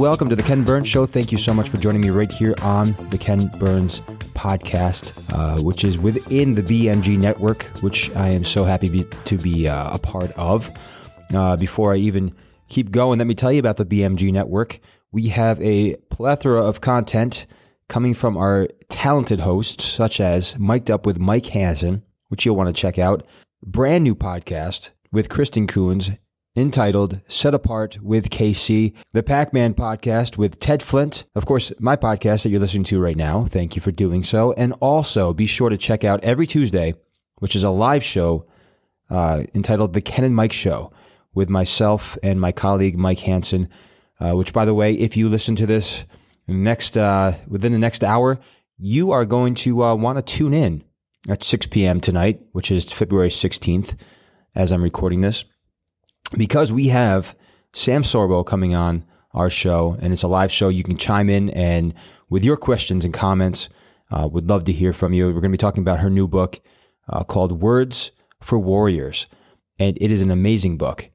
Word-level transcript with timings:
welcome 0.00 0.30
to 0.30 0.34
the 0.34 0.42
Ken 0.42 0.64
Burns 0.64 0.88
Show. 0.88 1.04
Thank 1.04 1.30
you 1.30 1.36
so 1.36 1.52
much 1.52 1.68
for 1.68 1.76
joining 1.76 2.00
me 2.00 2.08
right 2.08 2.32
here 2.32 2.54
on 2.62 2.96
the 3.10 3.18
Ken 3.18 3.48
Burns 3.58 4.00
podcast, 4.32 5.12
uh, 5.34 5.62
which 5.62 5.84
is 5.84 5.98
within 5.98 6.54
the 6.54 6.62
BMG 6.62 7.18
network, 7.18 7.64
which 7.82 8.10
I 8.16 8.28
am 8.28 8.42
so 8.42 8.64
happy 8.64 8.88
be, 8.88 9.04
to 9.26 9.36
be 9.36 9.68
uh, 9.68 9.94
a 9.94 9.98
part 9.98 10.32
of. 10.38 10.70
Uh, 11.34 11.58
before 11.58 11.92
I 11.92 11.96
even 11.98 12.34
keep 12.68 12.90
going, 12.90 13.18
let 13.18 13.26
me 13.26 13.34
tell 13.34 13.52
you 13.52 13.58
about 13.58 13.76
the 13.76 13.84
BMG 13.84 14.32
network. 14.32 14.80
We 15.12 15.28
have 15.28 15.60
a 15.60 15.96
plethora 16.08 16.64
of 16.64 16.80
content 16.80 17.44
coming 17.90 18.14
from 18.14 18.38
our 18.38 18.68
talented 18.88 19.40
hosts, 19.40 19.84
such 19.84 20.18
as 20.18 20.58
Mic'd 20.58 20.90
Up 20.90 21.04
with 21.04 21.18
Mike 21.18 21.48
Hansen, 21.48 22.04
which 22.28 22.46
you'll 22.46 22.56
want 22.56 22.74
to 22.74 22.80
check 22.80 22.98
out, 22.98 23.22
brand 23.62 24.04
new 24.04 24.14
podcast 24.14 24.92
with 25.12 25.28
Kristen 25.28 25.66
Coons 25.66 26.10
entitled 26.56 27.20
Set 27.28 27.54
Apart 27.54 27.98
with 28.02 28.30
KC, 28.30 28.92
the 29.12 29.22
Pac 29.22 29.52
Man 29.52 29.72
podcast 29.74 30.36
with 30.36 30.58
Ted 30.58 30.82
Flint. 30.82 31.24
Of 31.34 31.46
course, 31.46 31.72
my 31.78 31.96
podcast 31.96 32.42
that 32.42 32.50
you're 32.50 32.60
listening 32.60 32.84
to 32.84 33.00
right 33.00 33.16
now. 33.16 33.44
Thank 33.44 33.76
you 33.76 33.82
for 33.82 33.92
doing 33.92 34.24
so. 34.24 34.52
And 34.54 34.72
also 34.80 35.32
be 35.32 35.46
sure 35.46 35.68
to 35.68 35.76
check 35.76 36.04
out 36.04 36.22
every 36.24 36.46
Tuesday, 36.46 36.94
which 37.38 37.54
is 37.54 37.62
a 37.62 37.70
live 37.70 38.02
show 38.02 38.46
uh, 39.08 39.44
entitled 39.54 39.92
The 39.92 40.00
Ken 40.00 40.24
and 40.24 40.34
Mike 40.34 40.52
Show 40.52 40.92
with 41.34 41.48
myself 41.48 42.18
and 42.22 42.40
my 42.40 42.52
colleague 42.52 42.98
Mike 42.98 43.20
Hansen. 43.20 43.68
Uh, 44.18 44.32
which, 44.32 44.52
by 44.52 44.66
the 44.66 44.74
way, 44.74 44.92
if 44.92 45.16
you 45.16 45.30
listen 45.30 45.56
to 45.56 45.64
this 45.64 46.04
next 46.46 46.96
uh, 46.96 47.32
within 47.48 47.72
the 47.72 47.78
next 47.78 48.04
hour, 48.04 48.38
you 48.76 49.12
are 49.12 49.24
going 49.24 49.54
to 49.54 49.82
uh, 49.82 49.94
want 49.94 50.18
to 50.18 50.22
tune 50.22 50.52
in 50.52 50.84
at 51.26 51.42
6 51.42 51.66
p.m. 51.66 52.00
tonight, 52.00 52.42
which 52.52 52.70
is 52.70 52.92
February 52.92 53.30
16th, 53.30 53.94
as 54.54 54.72
I'm 54.72 54.82
recording 54.82 55.22
this 55.22 55.44
because 56.36 56.72
we 56.72 56.88
have 56.88 57.36
Sam 57.72 58.02
Sorbo 58.02 58.44
coming 58.44 58.74
on 58.74 59.04
our 59.32 59.50
show, 59.50 59.96
and 60.00 60.12
it's 60.12 60.22
a 60.22 60.28
live 60.28 60.52
show. 60.52 60.68
You 60.68 60.82
can 60.84 60.96
chime 60.96 61.30
in 61.30 61.50
and 61.50 61.94
with 62.28 62.44
your 62.44 62.56
questions 62.56 63.04
and 63.04 63.14
comments. 63.14 63.68
Uh, 64.10 64.28
would 64.30 64.48
love 64.48 64.64
to 64.64 64.72
hear 64.72 64.92
from 64.92 65.12
you. 65.12 65.26
We're 65.26 65.34
going 65.34 65.44
to 65.44 65.50
be 65.50 65.56
talking 65.56 65.82
about 65.82 66.00
her 66.00 66.10
new 66.10 66.26
book 66.26 66.60
uh, 67.08 67.22
called 67.22 67.62
Words 67.62 68.10
for 68.40 68.58
Warriors, 68.58 69.26
and 69.78 69.96
it 70.00 70.10
is 70.10 70.22
an 70.22 70.30
amazing 70.30 70.76
book, 70.78 71.10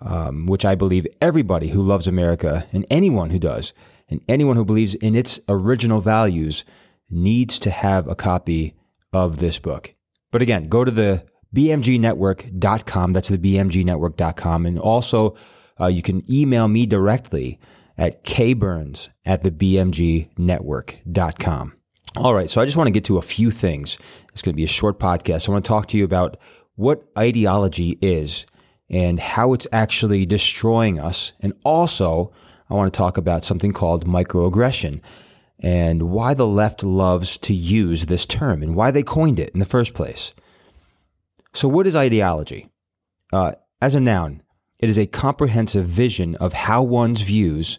um, 0.00 0.46
which 0.46 0.64
I 0.64 0.74
believe 0.74 1.06
everybody 1.20 1.68
who 1.68 1.82
loves 1.82 2.06
America 2.06 2.66
and 2.72 2.86
anyone 2.90 3.30
who 3.30 3.38
does, 3.38 3.74
and 4.08 4.22
anyone 4.28 4.56
who 4.56 4.64
believes 4.64 4.94
in 4.94 5.14
its 5.14 5.40
original 5.48 6.00
values 6.00 6.64
needs 7.10 7.58
to 7.58 7.70
have 7.70 8.08
a 8.08 8.14
copy 8.14 8.74
of 9.12 9.38
this 9.38 9.58
book. 9.58 9.92
But 10.30 10.40
again, 10.40 10.68
go 10.68 10.84
to 10.84 10.90
the 10.90 11.24
bmgnetwork.com. 11.54 13.12
That's 13.12 13.28
the 13.28 13.38
bmgnetwork.com. 13.38 14.66
And 14.66 14.78
also, 14.78 15.36
uh, 15.80 15.86
you 15.86 16.02
can 16.02 16.22
email 16.32 16.68
me 16.68 16.86
directly 16.86 17.58
at 17.98 18.24
kburns 18.24 19.08
at 19.24 19.42
the 19.42 19.50
bmgnetwork.com. 19.50 21.76
All 22.14 22.34
right, 22.34 22.50
so 22.50 22.60
I 22.60 22.66
just 22.66 22.76
want 22.76 22.88
to 22.88 22.92
get 22.92 23.06
to 23.06 23.16
a 23.16 23.22
few 23.22 23.50
things. 23.50 23.96
It's 24.32 24.42
going 24.42 24.52
to 24.52 24.56
be 24.56 24.64
a 24.64 24.68
short 24.68 24.98
podcast. 24.98 25.48
I 25.48 25.52
want 25.52 25.64
to 25.64 25.68
talk 25.68 25.88
to 25.88 25.96
you 25.96 26.04
about 26.04 26.36
what 26.74 27.04
ideology 27.16 27.98
is 28.02 28.44
and 28.90 29.18
how 29.18 29.54
it's 29.54 29.66
actually 29.72 30.26
destroying 30.26 31.00
us. 31.00 31.32
And 31.40 31.54
also, 31.64 32.30
I 32.68 32.74
want 32.74 32.92
to 32.92 32.96
talk 32.96 33.16
about 33.16 33.44
something 33.44 33.72
called 33.72 34.06
microaggression 34.06 35.00
and 35.58 36.10
why 36.10 36.34
the 36.34 36.46
left 36.46 36.82
loves 36.82 37.38
to 37.38 37.54
use 37.54 38.04
this 38.06 38.26
term 38.26 38.62
and 38.62 38.74
why 38.74 38.90
they 38.90 39.02
coined 39.02 39.40
it 39.40 39.48
in 39.50 39.60
the 39.60 39.64
first 39.64 39.94
place. 39.94 40.34
So, 41.54 41.68
what 41.68 41.86
is 41.86 41.94
ideology? 41.94 42.68
Uh, 43.32 43.52
as 43.80 43.94
a 43.94 44.00
noun, 44.00 44.42
it 44.78 44.88
is 44.88 44.98
a 44.98 45.06
comprehensive 45.06 45.86
vision 45.86 46.34
of 46.36 46.52
how 46.52 46.82
one's 46.82 47.20
views. 47.20 47.78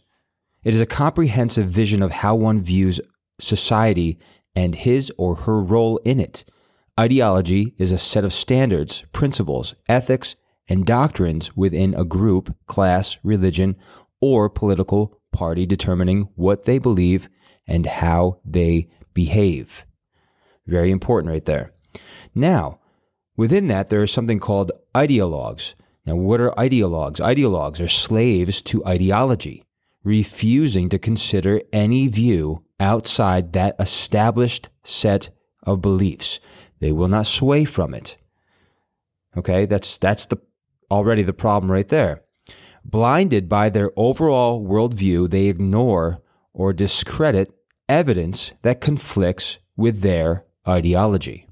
It 0.63 0.75
is 0.75 0.81
a 0.81 0.85
comprehensive 0.85 1.67
vision 1.67 2.01
of 2.01 2.11
how 2.11 2.35
one 2.35 2.61
views 2.61 3.01
society 3.39 4.19
and 4.55 4.75
his 4.75 5.11
or 5.17 5.35
her 5.35 5.59
role 5.61 5.97
in 6.05 6.19
it. 6.19 6.45
Ideology 6.99 7.73
is 7.77 7.91
a 7.91 7.97
set 7.97 8.23
of 8.23 8.33
standards, 8.33 9.03
principles, 9.11 9.73
ethics, 9.89 10.35
and 10.69 10.85
doctrines 10.85 11.57
within 11.57 11.95
a 11.95 12.05
group, 12.05 12.55
class, 12.67 13.17
religion, 13.23 13.75
or 14.21 14.49
political 14.49 15.19
party 15.31 15.65
determining 15.65 16.29
what 16.35 16.65
they 16.65 16.77
believe 16.77 17.27
and 17.67 17.85
how 17.85 18.39
they 18.45 18.87
behave. 19.13 19.85
Very 20.67 20.91
important 20.91 21.31
right 21.31 21.45
there. 21.45 21.73
Now, 22.35 22.79
Within 23.35 23.67
that, 23.67 23.89
there 23.89 24.03
is 24.03 24.11
something 24.11 24.39
called 24.39 24.71
ideologues. 24.93 25.73
Now, 26.05 26.15
what 26.15 26.41
are 26.41 26.51
ideologues? 26.51 27.19
Ideologues 27.19 27.83
are 27.83 27.89
slaves 27.89 28.61
to 28.63 28.85
ideology, 28.85 29.63
refusing 30.03 30.89
to 30.89 30.99
consider 30.99 31.61
any 31.71 32.07
view 32.07 32.63
outside 32.79 33.53
that 33.53 33.75
established 33.79 34.69
set 34.83 35.29
of 35.63 35.81
beliefs. 35.81 36.39
They 36.79 36.91
will 36.91 37.07
not 37.07 37.25
sway 37.25 37.65
from 37.65 37.93
it. 37.93 38.17
Okay, 39.35 39.65
that's 39.65 39.97
that's 39.97 40.25
the 40.25 40.37
already 40.91 41.23
the 41.23 41.33
problem 41.33 41.71
right 41.71 41.87
there. 41.87 42.23
Blinded 42.85 43.47
by 43.47 43.69
their 43.69 43.91
overall 43.95 44.63
worldview, 44.63 45.29
they 45.29 45.45
ignore 45.45 46.21
or 46.53 46.73
discredit 46.73 47.51
evidence 47.87 48.51
that 48.61 48.81
conflicts 48.81 49.57
with 49.75 50.01
their 50.01 50.45
ideology. 50.67 51.47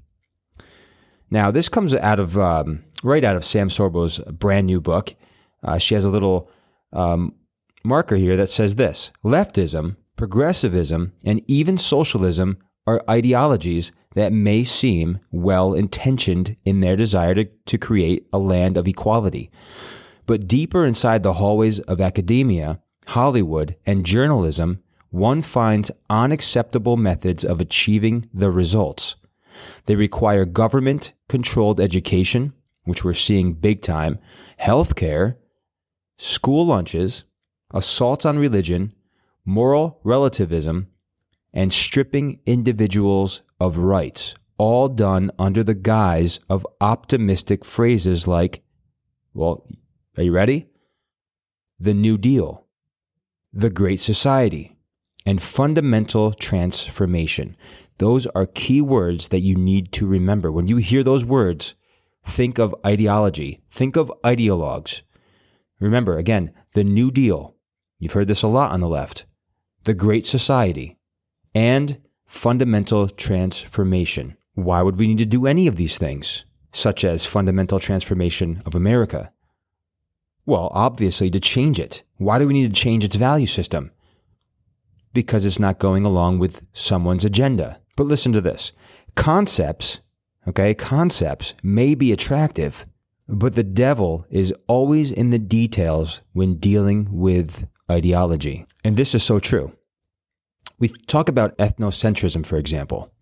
Now, 1.32 1.50
this 1.50 1.70
comes 1.70 1.94
out 1.94 2.20
of 2.20 2.36
um, 2.36 2.84
right 3.02 3.24
out 3.24 3.36
of 3.36 3.44
Sam 3.44 3.70
Sorbo's 3.70 4.18
brand 4.18 4.66
new 4.66 4.82
book. 4.82 5.14
Uh, 5.62 5.78
she 5.78 5.94
has 5.94 6.04
a 6.04 6.10
little 6.10 6.50
um, 6.92 7.34
marker 7.82 8.16
here 8.16 8.36
that 8.36 8.50
says 8.50 8.74
this 8.74 9.12
leftism, 9.24 9.96
progressivism, 10.14 11.14
and 11.24 11.40
even 11.48 11.78
socialism 11.78 12.58
are 12.86 13.02
ideologies 13.08 13.92
that 14.14 14.30
may 14.30 14.62
seem 14.62 15.20
well 15.30 15.72
intentioned 15.72 16.54
in 16.66 16.80
their 16.80 16.96
desire 16.96 17.34
to, 17.34 17.46
to 17.64 17.78
create 17.78 18.26
a 18.30 18.38
land 18.38 18.76
of 18.76 18.86
equality. 18.86 19.50
But 20.26 20.46
deeper 20.46 20.84
inside 20.84 21.22
the 21.22 21.34
hallways 21.34 21.80
of 21.80 21.98
academia, 21.98 22.82
Hollywood, 23.06 23.76
and 23.86 24.04
journalism, 24.04 24.82
one 25.08 25.40
finds 25.40 25.90
unacceptable 26.10 26.98
methods 26.98 27.42
of 27.42 27.58
achieving 27.58 28.28
the 28.34 28.50
results. 28.50 29.16
They 29.86 29.96
require 29.96 30.44
government 30.44 31.12
controlled 31.28 31.80
education, 31.80 32.52
which 32.84 33.04
we're 33.04 33.14
seeing 33.14 33.54
big 33.54 33.82
time, 33.82 34.18
healthcare, 34.60 35.36
school 36.18 36.66
lunches, 36.66 37.24
assaults 37.72 38.24
on 38.24 38.38
religion, 38.38 38.92
moral 39.44 40.00
relativism, 40.04 40.88
and 41.52 41.72
stripping 41.72 42.40
individuals 42.46 43.42
of 43.60 43.78
rights, 43.78 44.34
all 44.58 44.88
done 44.88 45.30
under 45.38 45.62
the 45.62 45.74
guise 45.74 46.40
of 46.48 46.66
optimistic 46.80 47.64
phrases 47.64 48.26
like, 48.26 48.62
well, 49.34 49.66
are 50.16 50.22
you 50.22 50.32
ready? 50.32 50.68
The 51.78 51.94
New 51.94 52.16
Deal, 52.18 52.66
the 53.52 53.70
Great 53.70 54.00
Society, 54.00 54.71
and 55.24 55.42
fundamental 55.42 56.32
transformation. 56.32 57.56
Those 57.98 58.26
are 58.28 58.46
key 58.46 58.80
words 58.80 59.28
that 59.28 59.40
you 59.40 59.54
need 59.56 59.92
to 59.92 60.06
remember. 60.06 60.50
When 60.50 60.68
you 60.68 60.76
hear 60.78 61.02
those 61.02 61.24
words, 61.24 61.74
think 62.26 62.58
of 62.58 62.74
ideology, 62.84 63.60
think 63.70 63.96
of 63.96 64.12
ideologues. 64.24 65.02
Remember, 65.80 66.16
again, 66.16 66.52
the 66.74 66.84
New 66.84 67.10
Deal. 67.10 67.54
You've 67.98 68.12
heard 68.12 68.28
this 68.28 68.42
a 68.42 68.48
lot 68.48 68.72
on 68.72 68.80
the 68.80 68.88
left. 68.88 69.26
The 69.84 69.94
Great 69.94 70.24
Society 70.24 70.96
and 71.54 72.00
fundamental 72.26 73.08
transformation. 73.08 74.36
Why 74.54 74.82
would 74.82 74.98
we 74.98 75.06
need 75.06 75.18
to 75.18 75.26
do 75.26 75.46
any 75.46 75.66
of 75.66 75.76
these 75.76 75.98
things, 75.98 76.44
such 76.72 77.04
as 77.04 77.26
fundamental 77.26 77.78
transformation 77.78 78.62
of 78.64 78.74
America? 78.74 79.32
Well, 80.44 80.70
obviously, 80.72 81.30
to 81.30 81.40
change 81.40 81.78
it. 81.78 82.02
Why 82.16 82.38
do 82.38 82.46
we 82.46 82.54
need 82.54 82.74
to 82.74 82.80
change 82.80 83.04
its 83.04 83.14
value 83.14 83.46
system? 83.46 83.92
Because 85.12 85.44
it's 85.44 85.58
not 85.58 85.78
going 85.78 86.04
along 86.04 86.38
with 86.38 86.64
someone's 86.72 87.24
agenda. 87.24 87.80
But 87.96 88.06
listen 88.06 88.32
to 88.32 88.40
this 88.40 88.72
concepts, 89.14 90.00
okay, 90.48 90.74
concepts 90.74 91.54
may 91.62 91.94
be 91.94 92.12
attractive, 92.12 92.86
but 93.28 93.54
the 93.54 93.62
devil 93.62 94.26
is 94.30 94.54
always 94.66 95.12
in 95.12 95.30
the 95.30 95.38
details 95.38 96.20
when 96.32 96.56
dealing 96.56 97.08
with 97.10 97.66
ideology. 97.90 98.64
And 98.84 98.96
this 98.96 99.14
is 99.14 99.22
so 99.22 99.38
true. 99.38 99.72
We 100.78 100.88
talk 100.88 101.28
about 101.28 101.56
ethnocentrism, 101.58 102.44
for 102.44 102.56
example. 102.56 103.12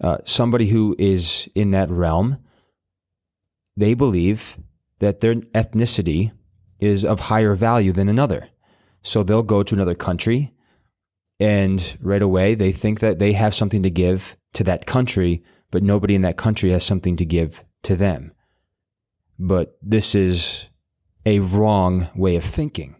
Uh, 0.00 0.18
somebody 0.24 0.68
who 0.68 0.96
is 0.98 1.48
in 1.54 1.72
that 1.72 1.90
realm, 1.90 2.38
they 3.76 3.94
believe 3.94 4.56
that 5.00 5.20
their 5.20 5.34
ethnicity 5.34 6.32
is 6.78 7.04
of 7.04 7.20
higher 7.20 7.54
value 7.54 7.92
than 7.92 8.08
another. 8.08 8.48
So 9.02 9.22
they'll 9.22 9.42
go 9.42 9.62
to 9.62 9.74
another 9.74 9.94
country 9.94 10.52
and 11.40 11.96
right 12.00 12.22
away 12.22 12.54
they 12.54 12.70
think 12.70 13.00
that 13.00 13.18
they 13.18 13.32
have 13.32 13.54
something 13.54 13.82
to 13.82 13.90
give 13.90 14.36
to 14.52 14.64
that 14.64 14.86
country, 14.86 15.42
but 15.70 15.82
nobody 15.82 16.14
in 16.14 16.22
that 16.22 16.36
country 16.36 16.70
has 16.70 16.84
something 16.84 17.16
to 17.16 17.24
give 17.24 17.64
to 17.82 17.96
them. 17.96 18.32
But 19.38 19.78
this 19.82 20.14
is 20.14 20.66
a 21.24 21.40
wrong 21.40 22.10
way 22.14 22.36
of 22.36 22.44
thinking. 22.44 22.96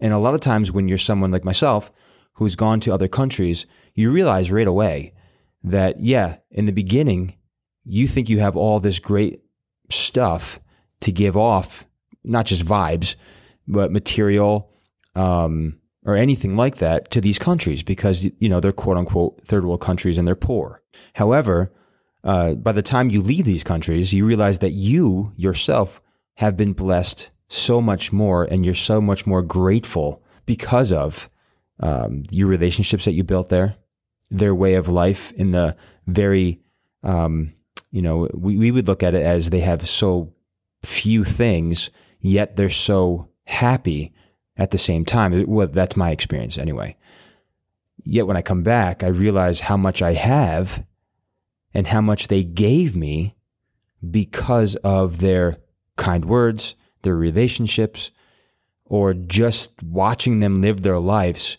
And 0.00 0.12
a 0.12 0.18
lot 0.18 0.34
of 0.34 0.40
times 0.40 0.72
when 0.72 0.88
you're 0.88 0.98
someone 0.98 1.30
like 1.30 1.44
myself 1.44 1.92
who's 2.34 2.56
gone 2.56 2.80
to 2.80 2.92
other 2.92 3.08
countries, 3.08 3.66
you 3.94 4.10
realize 4.10 4.50
right 4.50 4.66
away 4.66 5.12
that, 5.64 6.00
yeah, 6.00 6.36
in 6.50 6.66
the 6.66 6.72
beginning, 6.72 7.34
you 7.84 8.06
think 8.06 8.28
you 8.28 8.38
have 8.38 8.56
all 8.56 8.80
this 8.80 8.98
great 8.98 9.40
stuff 9.90 10.60
to 11.00 11.10
give 11.10 11.36
off, 11.36 11.86
not 12.22 12.46
just 12.46 12.64
vibes, 12.64 13.16
but 13.66 13.90
material 13.92 14.70
um, 15.14 15.80
or 16.04 16.16
anything 16.16 16.56
like 16.56 16.76
that 16.76 17.10
to 17.10 17.20
these 17.20 17.38
countries 17.38 17.82
because, 17.82 18.24
you 18.38 18.48
know, 18.48 18.60
they're 18.60 18.72
quote 18.72 18.96
unquote 18.96 19.40
third 19.44 19.64
world 19.64 19.80
countries 19.80 20.18
and 20.18 20.26
they're 20.26 20.34
poor. 20.34 20.82
However, 21.14 21.72
uh, 22.24 22.54
by 22.54 22.72
the 22.72 22.82
time 22.82 23.10
you 23.10 23.20
leave 23.20 23.44
these 23.44 23.64
countries, 23.64 24.12
you 24.12 24.24
realize 24.24 24.60
that 24.60 24.72
you 24.72 25.32
yourself 25.36 26.00
have 26.36 26.56
been 26.56 26.72
blessed 26.72 27.30
so 27.48 27.80
much 27.80 28.12
more 28.12 28.44
and 28.44 28.64
you're 28.64 28.74
so 28.74 29.00
much 29.00 29.26
more 29.26 29.42
grateful 29.42 30.22
because 30.46 30.92
of 30.92 31.28
um, 31.80 32.24
your 32.30 32.48
relationships 32.48 33.04
that 33.04 33.14
you 33.14 33.24
built 33.24 33.48
there, 33.48 33.76
their 34.30 34.54
way 34.54 34.74
of 34.74 34.88
life 34.88 35.32
in 35.32 35.52
the 35.52 35.76
very, 36.06 36.60
um, 37.02 37.52
you 37.90 38.02
know, 38.02 38.28
we, 38.34 38.56
we 38.56 38.70
would 38.70 38.86
look 38.86 39.02
at 39.02 39.14
it 39.14 39.22
as 39.22 39.50
they 39.50 39.60
have 39.60 39.88
so 39.88 40.32
few 40.82 41.24
things, 41.24 41.90
yet 42.20 42.56
they're 42.56 42.70
so 42.70 43.28
happy 43.44 44.12
at 44.58 44.72
the 44.72 44.78
same 44.78 45.04
time. 45.04 45.46
Well, 45.46 45.68
that's 45.68 45.96
my 45.96 46.10
experience 46.10 46.58
anyway. 46.58 46.96
Yet 48.04 48.26
when 48.26 48.36
I 48.36 48.42
come 48.42 48.62
back, 48.62 49.02
I 49.02 49.08
realize 49.08 49.60
how 49.60 49.76
much 49.76 50.02
I 50.02 50.12
have 50.14 50.84
and 51.72 51.86
how 51.86 52.00
much 52.00 52.28
they 52.28 52.42
gave 52.42 52.96
me 52.96 53.36
because 54.10 54.74
of 54.76 55.20
their 55.20 55.58
kind 55.96 56.24
words, 56.24 56.74
their 57.02 57.16
relationships, 57.16 58.10
or 58.84 59.14
just 59.14 59.82
watching 59.82 60.40
them 60.40 60.60
live 60.60 60.82
their 60.82 60.98
lives, 60.98 61.58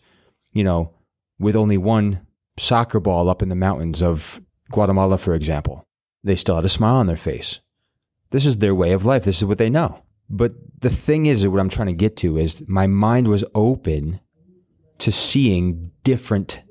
you 0.52 0.64
know, 0.64 0.94
with 1.38 1.56
only 1.56 1.78
one 1.78 2.26
soccer 2.58 3.00
ball 3.00 3.30
up 3.30 3.42
in 3.42 3.50
the 3.50 3.56
mountains 3.56 4.02
of 4.02 4.42
Guatemala, 4.72 5.18
for 5.18 5.34
example. 5.34 5.86
They 6.24 6.36
still 6.36 6.56
had 6.56 6.66
a 6.66 6.70
smile 6.70 6.96
on 6.96 7.08
their 7.08 7.16
face. 7.16 7.60
This 8.32 8.46
is 8.46 8.58
their 8.58 8.76
way 8.76 8.92
of 8.92 9.06
life. 9.06 9.24
This 9.24 9.38
is 9.38 9.46
what 9.46 9.58
they 9.58 9.70
know. 9.70 10.04
But 10.30 10.54
the 10.82 10.90
thing 10.90 11.26
is, 11.26 11.48
what 11.48 11.60
I'm 11.60 11.70
trying 11.70 11.88
to 11.88 11.94
get 11.94 12.16
to 12.18 12.38
is 12.38 12.64
my 12.68 12.88
mind 12.88 13.28
was 13.28 13.44
open 13.56 14.20
to 15.00 15.12
seeing 15.12 15.92
different 16.04 16.62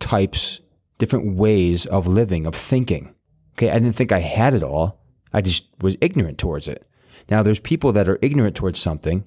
types, 0.00 0.60
different 0.98 1.36
ways 1.36 1.86
of 1.86 2.06
living, 2.06 2.46
of 2.46 2.54
thinking. 2.54 3.14
Okay, 3.54 3.70
I 3.70 3.74
didn't 3.74 3.94
think 3.94 4.12
I 4.12 4.20
had 4.20 4.54
it 4.54 4.62
all. 4.62 5.00
I 5.32 5.40
just 5.40 5.68
was 5.80 5.96
ignorant 6.00 6.38
towards 6.38 6.68
it. 6.68 6.86
Now, 7.28 7.42
there's 7.42 7.58
people 7.58 7.92
that 7.92 8.08
are 8.08 8.18
ignorant 8.22 8.56
towards 8.56 8.78
something, 8.80 9.24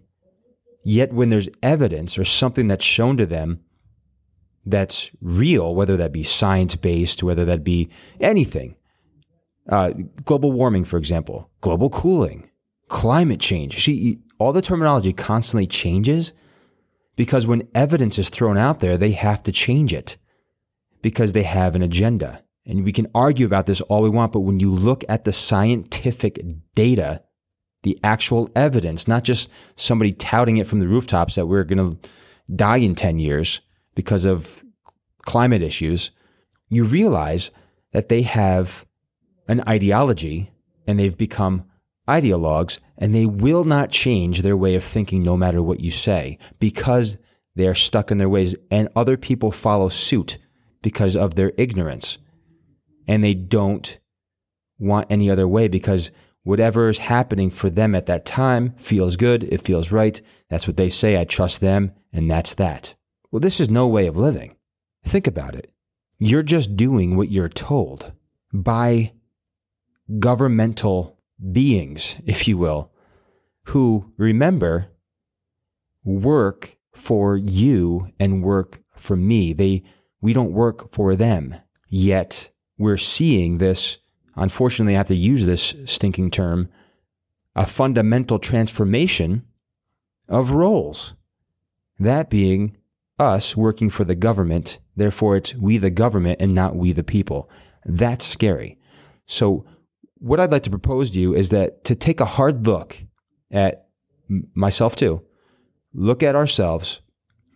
yet 0.83 1.13
when 1.13 1.29
there's 1.29 1.49
evidence 1.61 2.17
or 2.17 2.25
something 2.25 2.67
that's 2.67 2.85
shown 2.85 3.17
to 3.17 3.25
them 3.25 3.61
that's 4.65 5.09
real, 5.21 5.73
whether 5.73 5.97
that 5.97 6.11
be 6.11 6.23
science 6.23 6.75
based, 6.75 7.23
whether 7.23 7.45
that 7.45 7.63
be 7.63 7.89
anything, 8.19 8.75
uh, 9.69 9.91
global 10.25 10.51
warming, 10.51 10.83
for 10.83 10.97
example, 10.97 11.49
global 11.61 11.89
cooling, 11.89 12.49
climate 12.87 13.39
change. 13.39 13.83
See, 13.83 14.19
all 14.37 14.53
the 14.53 14.61
terminology 14.61 15.13
constantly 15.13 15.67
changes 15.67 16.33
because 17.15 17.47
when 17.47 17.67
evidence 17.73 18.19
is 18.19 18.29
thrown 18.29 18.57
out 18.57 18.79
there, 18.79 18.97
they 18.97 19.11
have 19.11 19.43
to 19.43 19.51
change 19.51 19.93
it 19.93 20.17
because 21.01 21.33
they 21.33 21.43
have 21.43 21.75
an 21.75 21.81
agenda. 21.81 22.43
And 22.65 22.83
we 22.83 22.91
can 22.91 23.07
argue 23.15 23.45
about 23.45 23.65
this 23.65 23.81
all 23.81 24.01
we 24.01 24.09
want, 24.09 24.33
but 24.33 24.41
when 24.41 24.59
you 24.59 24.73
look 24.73 25.03
at 25.07 25.23
the 25.23 25.31
scientific 25.31 26.39
data, 26.75 27.23
the 27.83 27.97
actual 28.03 28.49
evidence, 28.55 29.07
not 29.07 29.23
just 29.23 29.49
somebody 29.75 30.11
touting 30.11 30.57
it 30.57 30.67
from 30.67 30.79
the 30.79 30.87
rooftops 30.87 31.35
that 31.35 31.47
we're 31.47 31.63
going 31.63 31.91
to 31.91 31.97
die 32.53 32.77
in 32.77 32.95
10 32.95 33.19
years 33.19 33.61
because 33.95 34.25
of 34.25 34.63
climate 35.25 35.61
issues, 35.61 36.11
you 36.69 36.83
realize 36.83 37.51
that 37.93 38.09
they 38.09 38.21
have 38.21 38.85
an 39.47 39.63
ideology 39.67 40.51
and 40.85 40.99
they've 40.99 41.17
become 41.17 41.63
ideologues 42.07 42.79
and 42.97 43.13
they 43.13 43.25
will 43.25 43.63
not 43.63 43.91
change 43.91 44.41
their 44.41 44.57
way 44.57 44.75
of 44.75 44.83
thinking 44.83 45.23
no 45.23 45.37
matter 45.37 45.61
what 45.61 45.81
you 45.81 45.91
say 45.91 46.37
because 46.59 47.17
they 47.55 47.67
are 47.67 47.75
stuck 47.75 48.11
in 48.11 48.17
their 48.17 48.29
ways 48.29 48.55
and 48.71 48.89
other 48.95 49.17
people 49.17 49.51
follow 49.51 49.89
suit 49.89 50.37
because 50.81 51.15
of 51.15 51.35
their 51.35 51.51
ignorance 51.57 52.17
and 53.07 53.23
they 53.23 53.33
don't 53.33 53.99
want 54.79 55.07
any 55.09 55.29
other 55.29 55.47
way 55.47 55.67
because 55.67 56.11
whatever 56.43 56.87
is 56.89 56.99
happening 56.99 57.49
for 57.49 57.69
them 57.69 57.95
at 57.95 58.05
that 58.05 58.25
time 58.25 58.73
feels 58.77 59.17
good, 59.17 59.43
it 59.43 59.61
feels 59.61 59.91
right. 59.91 60.21
That's 60.49 60.67
what 60.67 60.77
they 60.77 60.89
say. 60.89 61.19
I 61.19 61.25
trust 61.25 61.59
them, 61.61 61.91
and 62.13 62.31
that's 62.31 62.53
that. 62.55 62.95
Well, 63.31 63.39
this 63.39 63.59
is 63.59 63.69
no 63.69 63.87
way 63.87 64.07
of 64.07 64.15
living. 64.15 64.55
Think 65.03 65.27
about 65.27 65.55
it. 65.55 65.71
You're 66.19 66.43
just 66.43 66.75
doing 66.75 67.15
what 67.15 67.29
you're 67.29 67.49
told 67.49 68.13
by 68.53 69.13
governmental 70.19 71.16
beings, 71.51 72.15
if 72.25 72.47
you 72.47 72.57
will, 72.57 72.91
who 73.65 74.13
remember 74.17 74.87
work 76.03 76.77
for 76.93 77.37
you 77.37 78.09
and 78.19 78.43
work 78.43 78.81
for 78.95 79.15
me. 79.15 79.53
They 79.53 79.83
we 80.21 80.33
don't 80.33 80.51
work 80.51 80.91
for 80.91 81.15
them. 81.15 81.55
Yet 81.89 82.49
we're 82.77 82.97
seeing 82.97 83.59
this 83.59 83.97
unfortunately, 84.37 84.95
I 84.95 84.99
have 84.99 85.07
to 85.07 85.15
use 85.15 85.45
this 85.45 85.75
stinking 85.85 86.31
term, 86.31 86.69
a 87.55 87.65
fundamental 87.65 88.39
transformation 88.39 89.43
of 90.29 90.51
roles. 90.51 91.15
That 91.99 92.29
being 92.29 92.77
us 93.19 93.57
working 93.57 93.89
for 93.89 94.05
the 94.05 94.15
government, 94.15 94.77
therefore 94.95 95.35
it's 95.35 95.55
we 95.55 95.77
the 95.77 95.89
government 95.89 96.39
and 96.39 96.53
not 96.53 96.75
we 96.75 96.91
the 96.91 97.03
people. 97.03 97.49
That's 97.85 98.25
scary. 98.25 98.77
So, 99.25 99.65
what 100.19 100.39
I'd 100.39 100.51
like 100.51 100.63
to 100.63 100.69
propose 100.69 101.11
to 101.11 101.19
you 101.19 101.35
is 101.35 101.49
that 101.49 101.83
to 101.85 101.95
take 101.95 102.19
a 102.19 102.25
hard 102.25 102.65
look 102.67 103.03
at 103.51 103.87
myself 104.53 104.95
too, 104.95 105.21
look 105.93 106.23
at 106.23 106.35
ourselves. 106.35 107.01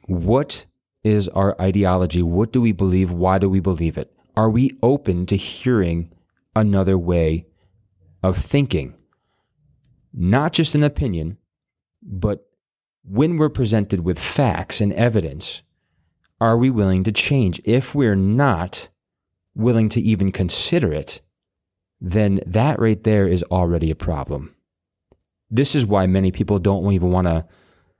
What 0.07 0.65
is 1.03 1.27
our 1.29 1.59
ideology? 1.61 2.21
What 2.21 2.51
do 2.51 2.61
we 2.61 2.71
believe? 2.71 3.11
Why 3.11 3.37
do 3.37 3.49
we 3.49 3.59
believe 3.59 3.97
it? 3.97 4.11
Are 4.35 4.49
we 4.49 4.77
open 4.81 5.25
to 5.27 5.35
hearing 5.35 6.11
another 6.55 6.97
way 6.97 7.47
of 8.23 8.37
thinking. 8.37 8.95
Not 10.13 10.53
just 10.53 10.75
an 10.75 10.83
opinion, 10.83 11.37
but 12.03 12.45
when 13.03 13.37
we're 13.37 13.49
presented 13.49 14.01
with 14.01 14.19
facts 14.19 14.81
and 14.81 14.93
evidence, 14.93 15.63
are 16.39 16.57
we 16.57 16.69
willing 16.69 17.03
to 17.03 17.11
change? 17.11 17.61
If 17.63 17.95
we're 17.95 18.15
not 18.15 18.89
willing 19.55 19.89
to 19.89 20.01
even 20.01 20.31
consider 20.31 20.91
it, 20.91 21.21
then 22.01 22.41
that 22.47 22.79
right 22.79 23.03
there 23.03 23.27
is 23.27 23.43
already 23.43 23.91
a 23.91 23.95
problem. 23.95 24.55
This 25.51 25.75
is 25.75 25.85
why 25.85 26.07
many 26.07 26.31
people 26.31 26.57
don't 26.57 26.91
even 26.91 27.11
want 27.11 27.27
to 27.27 27.45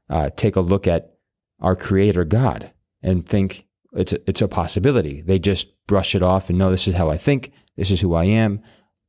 uh, 0.10 0.29
take 0.36 0.55
a 0.55 0.62
look 0.62 0.88
at 0.88 1.13
our 1.60 1.75
Creator 1.75 2.25
God 2.25 2.72
and 3.03 3.25
think 3.25 3.67
it's 3.93 4.13
a, 4.13 4.29
it's 4.29 4.41
a 4.41 4.48
possibility. 4.48 5.22
They 5.22 5.38
just 5.38 5.67
brush 5.86 6.15
it 6.15 6.24
off 6.24 6.50
and 6.50 6.58
know 6.58 6.72
this 6.72 6.88
is 6.88 6.96
how 6.96 7.10
I 7.10 7.17
think. 7.17 7.51
This 7.77 7.91
is 7.91 8.01
who 8.01 8.15
I 8.15 8.25
am. 8.25 8.62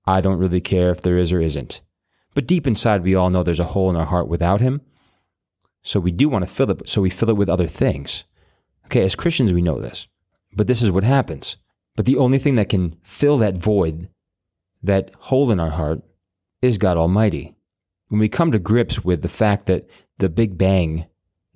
I 0.04 0.20
don't 0.20 0.38
really 0.38 0.60
care 0.60 0.90
if 0.90 1.00
there 1.00 1.16
is 1.16 1.32
or 1.32 1.40
isn't. 1.40 1.80
But 2.34 2.46
deep 2.46 2.66
inside, 2.66 3.02
we 3.02 3.14
all 3.14 3.30
know 3.30 3.42
there's 3.42 3.60
a 3.60 3.64
hole 3.64 3.88
in 3.90 3.96
our 3.96 4.06
heart 4.06 4.28
without 4.28 4.60
Him. 4.60 4.80
So 5.82 6.00
we 6.00 6.12
do 6.12 6.28
want 6.28 6.46
to 6.46 6.52
fill 6.52 6.70
it, 6.70 6.88
so 6.88 7.00
we 7.00 7.10
fill 7.10 7.30
it 7.30 7.36
with 7.36 7.48
other 7.48 7.66
things. 7.66 8.24
Okay, 8.86 9.02
as 9.02 9.14
Christians, 9.14 9.52
we 9.52 9.62
know 9.62 9.80
this. 9.80 10.08
But 10.54 10.66
this 10.66 10.82
is 10.82 10.90
what 10.90 11.04
happens. 11.04 11.56
But 11.96 12.06
the 12.06 12.16
only 12.16 12.38
thing 12.38 12.56
that 12.56 12.68
can 12.68 12.96
fill 13.02 13.38
that 13.38 13.56
void, 13.56 14.08
that 14.82 15.10
hole 15.18 15.50
in 15.50 15.60
our 15.60 15.70
heart, 15.70 16.02
is 16.60 16.78
God 16.78 16.96
Almighty. 16.96 17.54
When 18.08 18.20
we 18.20 18.28
come 18.28 18.52
to 18.52 18.58
grips 18.58 19.04
with 19.04 19.22
the 19.22 19.28
fact 19.28 19.66
that 19.66 19.88
the 20.18 20.28
Big 20.28 20.58
Bang 20.58 21.06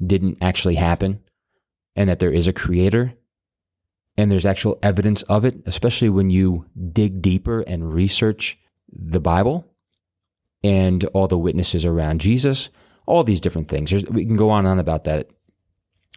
didn't 0.04 0.38
actually 0.40 0.76
happen 0.76 1.20
and 1.94 2.08
that 2.08 2.18
there 2.18 2.32
is 2.32 2.48
a 2.48 2.52
creator, 2.52 3.14
and 4.16 4.30
there's 4.30 4.46
actual 4.46 4.78
evidence 4.82 5.22
of 5.22 5.44
it, 5.44 5.62
especially 5.66 6.08
when 6.08 6.30
you 6.30 6.66
dig 6.92 7.20
deeper 7.20 7.60
and 7.60 7.92
research 7.92 8.58
the 8.90 9.20
Bible 9.20 9.66
and 10.64 11.04
all 11.06 11.28
the 11.28 11.38
witnesses 11.38 11.84
around 11.84 12.20
Jesus, 12.20 12.70
all 13.04 13.24
these 13.24 13.40
different 13.40 13.68
things. 13.68 13.90
There's, 13.90 14.06
we 14.06 14.24
can 14.24 14.36
go 14.36 14.50
on 14.50 14.60
and 14.60 14.68
on 14.68 14.78
about 14.78 15.04
that. 15.04 15.28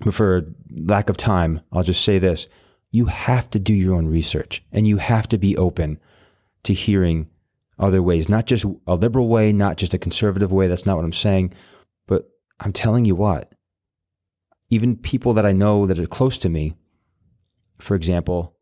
But 0.03 0.13
for 0.13 0.45
lack 0.71 1.09
of 1.09 1.17
time, 1.17 1.61
I'll 1.71 1.83
just 1.83 2.03
say 2.03 2.19
this. 2.19 2.47
You 2.91 3.05
have 3.05 3.49
to 3.51 3.59
do 3.59 3.73
your 3.73 3.95
own 3.95 4.07
research 4.07 4.63
and 4.71 4.87
you 4.87 4.97
have 4.97 5.27
to 5.29 5.37
be 5.37 5.57
open 5.57 5.99
to 6.63 6.73
hearing 6.73 7.29
other 7.77 8.01
ways, 8.01 8.27
not 8.27 8.45
just 8.45 8.65
a 8.85 8.95
liberal 8.95 9.27
way, 9.29 9.53
not 9.53 9.77
just 9.77 9.93
a 9.93 9.99
conservative 9.99 10.51
way. 10.51 10.67
That's 10.67 10.85
not 10.85 10.97
what 10.97 11.05
I'm 11.05 11.13
saying. 11.13 11.53
But 12.07 12.29
I'm 12.59 12.73
telling 12.73 13.05
you 13.05 13.15
what, 13.15 13.53
even 14.69 14.97
people 14.97 15.33
that 15.33 15.45
I 15.45 15.53
know 15.53 15.85
that 15.85 15.99
are 15.99 16.05
close 16.05 16.37
to 16.39 16.49
me, 16.49 16.75
for 17.79 17.95
example, 17.95 18.57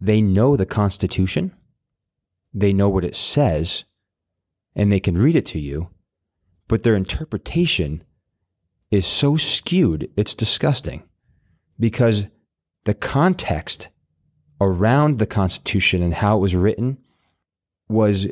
they 0.00 0.22
know 0.22 0.56
the 0.56 0.66
Constitution, 0.66 1.54
they 2.52 2.72
know 2.72 2.88
what 2.88 3.04
it 3.04 3.14
says, 3.14 3.84
and 4.74 4.90
they 4.90 5.00
can 5.00 5.18
read 5.18 5.36
it 5.36 5.46
to 5.46 5.58
you, 5.58 5.90
but 6.68 6.82
their 6.82 6.96
interpretation 6.96 8.02
is 8.90 9.06
so 9.06 9.36
skewed, 9.36 10.10
it's 10.16 10.34
disgusting 10.34 11.02
because 11.78 12.26
the 12.84 12.94
context 12.94 13.88
around 14.60 15.18
the 15.18 15.26
Constitution 15.26 16.02
and 16.02 16.14
how 16.14 16.36
it 16.36 16.40
was 16.40 16.56
written 16.56 16.98
was 17.88 18.26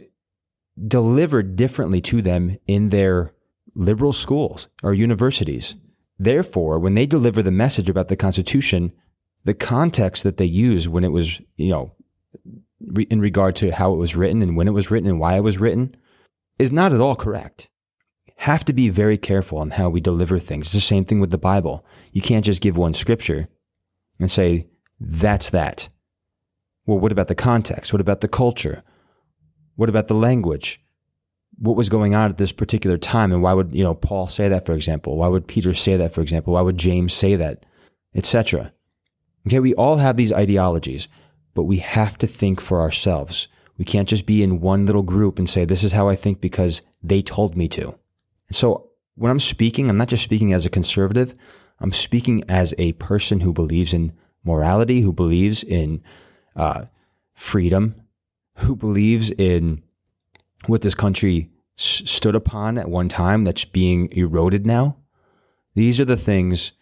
delivered 0.80 1.56
differently 1.56 2.00
to 2.00 2.20
them 2.22 2.56
in 2.66 2.88
their 2.88 3.32
liberal 3.74 4.12
schools 4.12 4.68
or 4.82 4.94
universities. 4.94 5.74
Therefore, 6.18 6.78
when 6.78 6.94
they 6.94 7.06
deliver 7.06 7.42
the 7.42 7.50
message 7.50 7.88
about 7.88 8.08
the 8.08 8.16
Constitution, 8.16 8.92
the 9.44 9.54
context 9.54 10.22
that 10.22 10.36
they 10.36 10.44
use 10.44 10.88
when 10.88 11.04
it 11.04 11.12
was, 11.12 11.40
you 11.56 11.68
know, 11.68 11.92
in 13.10 13.20
regard 13.20 13.56
to 13.56 13.72
how 13.72 13.92
it 13.92 13.98
was 13.98 14.16
written 14.16 14.42
and 14.42 14.56
when 14.56 14.68
it 14.68 14.72
was 14.72 14.90
written 14.90 15.08
and 15.08 15.20
why 15.20 15.36
it 15.36 15.42
was 15.42 15.58
written 15.58 15.96
is 16.58 16.72
not 16.72 16.92
at 16.92 17.00
all 17.00 17.14
correct. 17.14 17.68
Have 18.38 18.64
to 18.64 18.72
be 18.72 18.88
very 18.88 19.16
careful 19.16 19.58
on 19.58 19.72
how 19.72 19.88
we 19.88 20.00
deliver 20.00 20.38
things. 20.38 20.66
It's 20.66 20.74
the 20.74 20.80
same 20.80 21.04
thing 21.04 21.20
with 21.20 21.30
the 21.30 21.38
Bible. 21.38 21.84
You 22.12 22.20
can't 22.20 22.44
just 22.44 22.60
give 22.60 22.76
one 22.76 22.94
scripture 22.94 23.48
and 24.18 24.30
say, 24.30 24.66
that's 25.00 25.50
that. 25.50 25.88
Well, 26.86 26.98
what 26.98 27.12
about 27.12 27.28
the 27.28 27.34
context? 27.34 27.92
What 27.92 28.00
about 28.00 28.20
the 28.20 28.28
culture? 28.28 28.82
What 29.76 29.88
about 29.88 30.08
the 30.08 30.14
language? 30.14 30.80
What 31.58 31.76
was 31.76 31.88
going 31.88 32.14
on 32.14 32.30
at 32.30 32.38
this 32.38 32.52
particular 32.52 32.98
time? 32.98 33.32
And 33.32 33.42
why 33.42 33.52
would, 33.52 33.74
you 33.74 33.84
know, 33.84 33.94
Paul 33.94 34.28
say 34.28 34.48
that, 34.48 34.66
for 34.66 34.72
example? 34.72 35.16
Why 35.16 35.28
would 35.28 35.46
Peter 35.46 35.74
say 35.74 35.96
that, 35.96 36.12
for 36.12 36.20
example? 36.20 36.54
Why 36.54 36.60
would 36.60 36.78
James 36.78 37.12
say 37.12 37.36
that? 37.36 37.64
Etc. 38.14 38.72
Okay, 39.46 39.60
we 39.60 39.74
all 39.74 39.98
have 39.98 40.16
these 40.16 40.32
ideologies, 40.32 41.08
but 41.54 41.64
we 41.64 41.78
have 41.78 42.18
to 42.18 42.26
think 42.26 42.60
for 42.60 42.80
ourselves. 42.80 43.48
We 43.76 43.84
can't 43.84 44.08
just 44.08 44.26
be 44.26 44.42
in 44.42 44.60
one 44.60 44.86
little 44.86 45.02
group 45.02 45.38
and 45.38 45.48
say, 45.48 45.64
this 45.64 45.84
is 45.84 45.92
how 45.92 46.08
I 46.08 46.16
think 46.16 46.40
because 46.40 46.82
they 47.02 47.22
told 47.22 47.56
me 47.56 47.68
to. 47.68 47.96
So 48.50 48.90
when 49.16 49.30
I'm 49.30 49.40
speaking, 49.40 49.88
I'm 49.88 49.96
not 49.96 50.08
just 50.08 50.22
speaking 50.22 50.52
as 50.52 50.64
a 50.64 50.70
conservative, 50.70 51.34
I'm 51.80 51.92
speaking 51.92 52.44
as 52.48 52.74
a 52.78 52.92
person 52.92 53.40
who 53.40 53.52
believes 53.52 53.92
in 53.92 54.12
morality, 54.44 55.00
who 55.00 55.12
believes 55.12 55.62
in 55.62 56.02
uh, 56.54 56.84
freedom, 57.32 57.96
who 58.58 58.76
believes 58.76 59.30
in 59.32 59.82
what 60.66 60.82
this 60.82 60.94
country 60.94 61.50
s- 61.78 62.02
stood 62.04 62.34
upon 62.34 62.78
at 62.78 62.88
one 62.88 63.08
time 63.08 63.44
that's 63.44 63.64
being 63.64 64.08
eroded 64.12 64.66
now. 64.66 64.96
These 65.74 65.98
are 66.00 66.04
the 66.04 66.16
things 66.16 66.72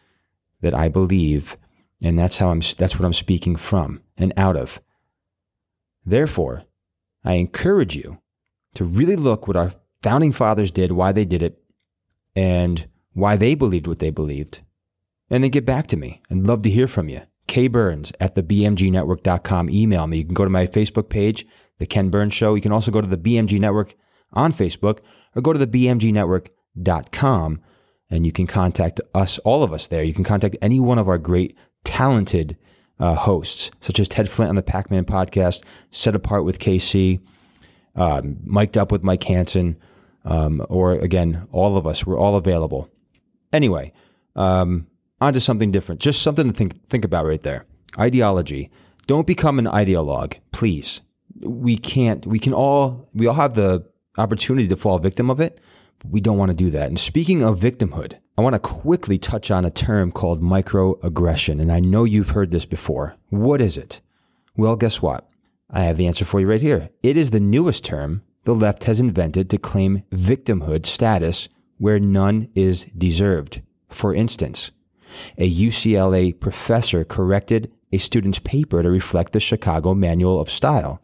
that 0.60 0.74
I 0.74 0.88
believe, 0.88 1.56
and 2.04 2.18
that's 2.18 2.38
how 2.38 2.50
I'm. 2.50 2.60
That's 2.76 2.98
what 2.98 3.04
I'm 3.04 3.12
speaking 3.14 3.56
from 3.56 4.02
and 4.16 4.32
out 4.36 4.56
of. 4.56 4.80
Therefore, 6.04 6.64
I 7.24 7.34
encourage 7.34 7.96
you 7.96 8.18
to 8.74 8.84
really 8.84 9.16
look 9.16 9.46
what 9.46 9.56
our 9.56 9.72
founding 10.02 10.32
fathers 10.32 10.70
did, 10.70 10.92
why 10.92 11.12
they 11.12 11.24
did 11.24 11.42
it, 11.42 11.62
and 12.36 12.86
why 13.12 13.36
they 13.36 13.54
believed 13.54 13.86
what 13.86 13.98
they 13.98 14.10
believed, 14.10 14.60
and 15.30 15.42
then 15.42 15.50
get 15.50 15.64
back 15.64 15.86
to 15.88 15.96
me. 15.96 16.20
I'd 16.30 16.46
love 16.46 16.62
to 16.62 16.70
hear 16.70 16.88
from 16.88 17.08
you. 17.08 17.22
Burns 17.70 18.12
at 18.20 18.34
the 18.34 18.42
BMGnetwork.com. 18.42 19.70
Email 19.70 20.06
me. 20.06 20.18
You 20.18 20.24
can 20.24 20.34
go 20.34 20.44
to 20.44 20.50
my 20.50 20.66
Facebook 20.66 21.08
page, 21.08 21.46
The 21.78 21.86
Ken 21.86 22.08
Burns 22.08 22.34
Show. 22.34 22.54
You 22.54 22.62
can 22.62 22.72
also 22.72 22.90
go 22.90 23.00
to 23.00 23.06
the 23.06 23.16
BMG 23.16 23.58
Network 23.58 23.94
on 24.32 24.52
Facebook 24.52 25.00
or 25.34 25.42
go 25.42 25.52
to 25.52 25.58
the 25.58 25.66
BMGnetwork.com 25.66 27.60
and 28.12 28.26
you 28.26 28.32
can 28.32 28.46
contact 28.46 29.00
us, 29.14 29.38
all 29.38 29.62
of 29.62 29.72
us 29.72 29.86
there. 29.86 30.02
You 30.02 30.12
can 30.12 30.24
contact 30.24 30.56
any 30.60 30.78
one 30.78 30.98
of 30.98 31.08
our 31.08 31.18
great, 31.18 31.56
talented 31.82 32.58
uh, 33.00 33.14
hosts, 33.14 33.70
such 33.80 33.98
as 33.98 34.08
Ted 34.08 34.28
Flint 34.28 34.50
on 34.50 34.56
the 34.56 34.62
Pac 34.62 34.90
Man 34.90 35.04
podcast, 35.04 35.62
Set 35.90 36.14
Apart 36.14 36.44
with 36.44 36.58
KC, 36.58 37.20
um, 37.96 38.38
Mic'd 38.44 38.76
Up 38.76 38.92
with 38.92 39.02
Mike 39.02 39.24
Hansen, 39.24 39.76
um, 40.24 40.64
or 40.68 40.92
again, 40.92 41.48
all 41.50 41.76
of 41.76 41.86
us. 41.86 42.06
We're 42.06 42.18
all 42.18 42.36
available. 42.36 42.88
Anyway, 43.52 43.92
um, 44.36 44.86
onto 45.22 45.40
something 45.40 45.70
different. 45.70 46.00
Just 46.00 46.22
something 46.22 46.48
to 46.48 46.52
think 46.52 46.84
think 46.86 47.04
about 47.04 47.26
right 47.26 47.42
there. 47.42 47.64
Ideology. 47.98 48.70
Don't 49.06 49.26
become 49.26 49.58
an 49.58 49.66
ideologue, 49.66 50.34
please. 50.50 51.00
We 51.40 51.76
can't. 51.78 52.26
We 52.26 52.38
can 52.38 52.52
all. 52.52 53.08
We 53.14 53.26
all 53.26 53.34
have 53.34 53.54
the 53.54 53.86
opportunity 54.18 54.68
to 54.68 54.76
fall 54.76 54.98
victim 54.98 55.30
of 55.30 55.40
it. 55.40 55.58
But 56.00 56.10
we 56.10 56.20
don't 56.20 56.38
want 56.38 56.50
to 56.50 56.56
do 56.56 56.70
that. 56.70 56.88
And 56.88 56.98
speaking 56.98 57.42
of 57.42 57.58
victimhood, 57.58 58.18
I 58.36 58.42
want 58.42 58.54
to 58.54 58.58
quickly 58.58 59.18
touch 59.18 59.50
on 59.50 59.64
a 59.64 59.70
term 59.70 60.10
called 60.10 60.42
microaggression. 60.42 61.60
And 61.60 61.70
I 61.70 61.80
know 61.80 62.04
you've 62.04 62.30
heard 62.30 62.50
this 62.50 62.66
before. 62.66 63.16
What 63.28 63.60
is 63.60 63.78
it? 63.78 64.00
Well, 64.56 64.76
guess 64.76 65.00
what? 65.00 65.28
I 65.70 65.84
have 65.84 65.96
the 65.96 66.06
answer 66.06 66.24
for 66.24 66.40
you 66.40 66.48
right 66.48 66.60
here. 66.60 66.90
It 67.02 67.16
is 67.16 67.30
the 67.30 67.40
newest 67.40 67.84
term 67.84 68.22
the 68.44 68.54
left 68.54 68.84
has 68.84 69.00
invented 69.00 69.48
to 69.50 69.58
claim 69.58 70.02
victimhood 70.12 70.84
status 70.84 71.48
where 71.78 72.00
none 72.00 72.48
is 72.54 72.86
deserved. 72.96 73.62
For 73.88 74.14
instance, 74.14 74.72
a 75.38 75.50
UCLA 75.50 76.38
professor 76.38 77.04
corrected 77.04 77.70
a 77.92 77.98
student's 77.98 78.38
paper 78.38 78.82
to 78.82 78.90
reflect 78.90 79.32
the 79.32 79.40
Chicago 79.40 79.94
Manual 79.94 80.40
of 80.40 80.50
Style, 80.50 81.00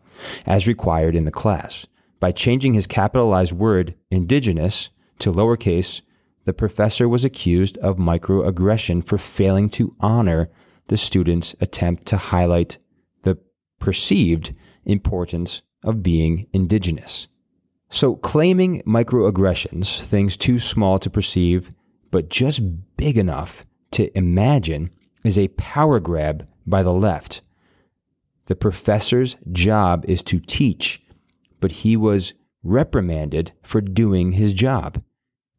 as 0.47 0.67
required 0.67 1.15
in 1.15 1.25
the 1.25 1.31
class. 1.31 1.87
By 2.21 2.33
changing 2.33 2.75
his 2.75 2.87
capitalized 2.87 3.53
word 3.53 3.95
indigenous 4.11 4.91
to 5.21 5.33
lowercase, 5.33 6.01
the 6.45 6.53
professor 6.53 7.09
was 7.09 7.25
accused 7.25 7.77
of 7.79 7.97
microaggression 7.97 9.05
for 9.07 9.19
failing 9.19 9.69
to 9.71 9.95
honor 10.01 10.49
the 10.89 10.97
student's 10.97 11.55
attempt 11.61 12.07
to 12.07 12.17
highlight 12.17 12.79
the 13.23 13.39
perceived 13.79 14.57
importance 14.85 15.63
of 15.85 16.03
being 16.03 16.47
indigenous. 16.53 17.29
So, 17.91 18.17
claiming 18.17 18.83
microaggressions, 18.83 20.01
things 20.01 20.37
too 20.37 20.59
small 20.59 20.99
to 20.99 21.11
perceive, 21.11 21.73
but 22.11 22.29
just 22.29 22.97
big 22.97 23.17
enough 23.17 23.67
to 23.93 24.17
imagine 24.17 24.91
is 25.25 25.39
a 25.39 25.49
power 25.49 26.01
grab 26.01 26.47
by 26.67 26.83
the 26.83 26.93
left. 26.93 27.43
The 28.47 28.57
professor's 28.57 29.37
job 29.53 30.05
is 30.09 30.23
to 30.25 30.41
teach, 30.41 31.03
but 31.61 31.73
he 31.73 31.97
was 31.97 32.35
reprimanded 32.63 33.53
for 33.63 33.81
doing 33.81 34.33
his 34.33 34.55
job. 34.55 35.03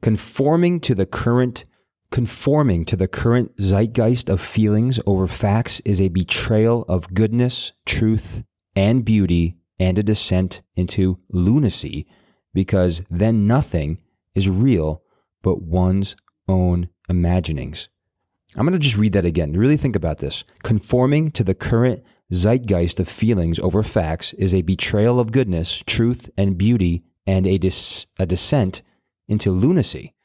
Conforming 0.02 0.80
to 0.82 0.96
the 0.96 1.06
current 1.06 1.66
conforming 2.12 2.86
to 2.86 2.96
the 2.96 3.08
current 3.08 3.56
zeitgeist 3.58 4.30
of 4.30 4.42
feelings 4.42 5.00
over 5.06 5.28
facts 5.28 5.80
is 5.86 6.02
a 6.02 6.08
betrayal 6.08 6.84
of 6.90 7.14
goodness, 7.14 7.72
truth, 7.86 8.44
and 8.76 9.06
beauty 9.06 9.58
and 9.80 10.00
a 10.00 10.04
descent 10.04 10.62
into 10.76 11.20
lunacy 11.30 12.08
because 12.54 13.04
then 13.12 13.46
nothing 13.46 14.02
is 14.34 14.50
real 14.50 15.04
but 15.42 15.62
one's 15.62 16.16
own 16.48 16.90
imaginings. 17.08 17.90
I'm 18.56 18.66
going 18.66 18.74
to 18.74 18.80
just 18.80 18.98
read 18.98 19.14
that 19.14 19.26
again. 19.26 19.54
Really 19.54 19.78
think 19.78 19.96
about 19.96 20.18
this. 20.18 20.44
Conforming 20.64 21.32
to 21.32 21.44
the 21.44 21.54
current 21.54 22.04
zeitgeist 22.32 23.00
of 23.00 23.08
feelings 23.08 23.60
over 23.60 23.84
facts 23.84 24.34
is 24.34 24.54
a 24.54 24.64
betrayal 24.64 25.20
of 25.20 25.32
goodness, 25.32 25.84
truth, 25.86 26.30
and 26.38 26.58
beauty, 26.58 27.04
and 27.28 27.46
a, 27.46 27.58
dis- 27.58 28.08
a 28.18 28.26
descent 28.26 28.82
into 29.28 29.52
lunacy. 29.52 30.16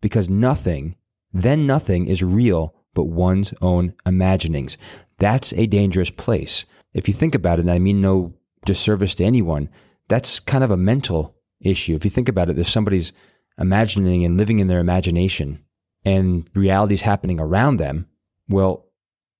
Because 0.00 0.28
nothing, 0.28 0.96
then 1.32 1.66
nothing, 1.66 2.06
is 2.06 2.22
real 2.22 2.74
but 2.94 3.04
one's 3.04 3.52
own 3.60 3.94
imaginings. 4.06 4.78
That's 5.18 5.52
a 5.52 5.66
dangerous 5.66 6.10
place. 6.10 6.64
If 6.94 7.08
you 7.08 7.14
think 7.14 7.34
about 7.34 7.58
it, 7.58 7.62
and 7.62 7.70
I 7.70 7.78
mean 7.78 8.00
no 8.00 8.34
disservice 8.64 9.14
to 9.16 9.24
anyone, 9.24 9.68
that's 10.08 10.40
kind 10.40 10.64
of 10.64 10.70
a 10.70 10.76
mental 10.78 11.36
issue. 11.60 11.94
If 11.94 12.04
you 12.04 12.10
think 12.10 12.28
about 12.28 12.48
it, 12.48 12.58
if 12.58 12.70
somebody's 12.70 13.12
imagining 13.58 14.24
and 14.24 14.38
living 14.38 14.58
in 14.58 14.68
their 14.68 14.80
imagination, 14.80 15.62
and 16.06 16.48
reality 16.54 16.94
is 16.94 17.02
happening 17.02 17.40
around 17.40 17.78
them, 17.78 18.06
well, 18.48 18.86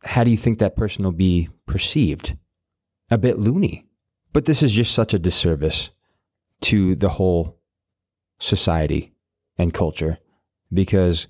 how 0.02 0.24
do 0.24 0.30
you 0.32 0.36
think 0.36 0.58
that 0.58 0.76
person 0.76 1.04
will 1.04 1.12
be 1.12 1.48
perceived? 1.64 2.36
A 3.08 3.16
bit 3.16 3.38
loony. 3.38 3.86
But 4.32 4.46
this 4.46 4.64
is 4.64 4.72
just 4.72 4.92
such 4.92 5.14
a 5.14 5.18
disservice 5.18 5.90
to 6.62 6.96
the 6.96 7.10
whole 7.10 7.60
society 8.40 9.14
and 9.56 9.72
culture 9.72 10.18
because 10.72 11.28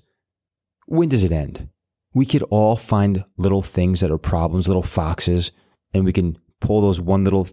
when 0.87 1.09
does 1.09 1.23
it 1.23 1.31
end? 1.31 1.69
We 2.15 2.25
could 2.25 2.43
all 2.43 2.75
find 2.75 3.23
little 3.37 3.61
things 3.61 3.99
that 3.99 4.09
are 4.09 4.17
problems, 4.17 4.67
little 4.67 4.81
foxes, 4.81 5.51
and 5.93 6.03
we 6.03 6.13
can 6.13 6.39
pull 6.59 6.81
those 6.81 6.99
one 6.99 7.23
little 7.23 7.47